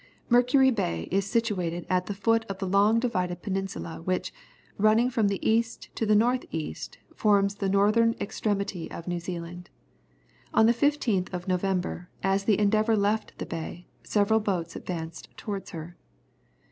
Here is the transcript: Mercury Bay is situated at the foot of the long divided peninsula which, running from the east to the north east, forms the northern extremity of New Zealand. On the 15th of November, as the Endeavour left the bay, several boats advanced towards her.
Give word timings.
Mercury 0.29 0.71
Bay 0.71 1.07
is 1.11 1.27
situated 1.27 1.85
at 1.87 2.07
the 2.07 2.15
foot 2.15 2.43
of 2.49 2.57
the 2.57 2.65
long 2.67 2.99
divided 2.99 3.43
peninsula 3.43 4.01
which, 4.01 4.33
running 4.79 5.11
from 5.11 5.27
the 5.27 5.37
east 5.47 5.89
to 5.95 6.07
the 6.07 6.15
north 6.15 6.43
east, 6.49 6.97
forms 7.13 7.53
the 7.53 7.69
northern 7.69 8.15
extremity 8.19 8.89
of 8.89 9.07
New 9.07 9.19
Zealand. 9.19 9.69
On 10.55 10.65
the 10.65 10.73
15th 10.73 11.31
of 11.31 11.47
November, 11.47 12.09
as 12.23 12.45
the 12.45 12.57
Endeavour 12.57 12.97
left 12.97 13.37
the 13.37 13.45
bay, 13.45 13.85
several 14.03 14.39
boats 14.39 14.75
advanced 14.75 15.29
towards 15.37 15.69
her. 15.69 15.95